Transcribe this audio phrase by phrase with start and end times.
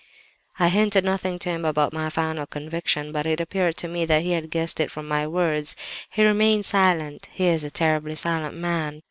[0.57, 4.23] "I hinted nothing to him about my 'final conviction,' but it appeared to me that
[4.23, 5.75] he had guessed it from my words.
[6.09, 8.99] He remained silent—he is a terribly silent man.